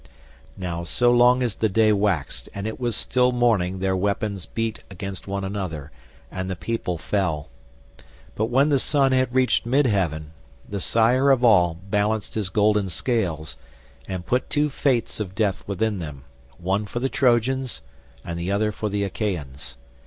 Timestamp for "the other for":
18.39-18.89